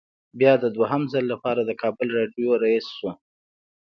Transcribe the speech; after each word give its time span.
بیا 0.39 0.53
د 0.63 0.65
دویم 0.75 1.03
ځل 1.13 1.25
لپاره 1.33 1.61
د 1.65 1.71
کابل 1.81 2.07
راډیو 2.17 2.49
رییس 2.63 2.87
شو. 2.97 3.09